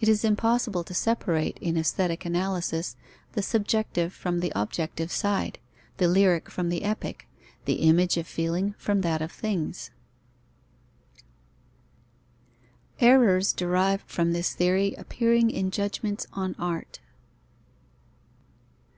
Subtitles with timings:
[0.00, 2.96] It is impossible to separate in aesthetic analysis,
[3.32, 5.58] the subjective from the objective side,
[5.98, 7.28] the lyric from the epic,
[7.66, 9.90] the image of feeling from that of things.
[13.02, 17.00] _Errors derived from this theory appearing in judgments on art.